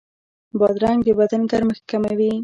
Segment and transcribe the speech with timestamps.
[0.59, 2.31] بادرنګ د بدن ګرمښت کموي.